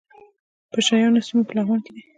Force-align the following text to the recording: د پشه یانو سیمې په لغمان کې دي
د 0.65 0.67
پشه 0.71 0.95
یانو 1.01 1.25
سیمې 1.27 1.43
په 1.47 1.53
لغمان 1.57 1.79
کې 1.85 1.91
دي 1.95 2.01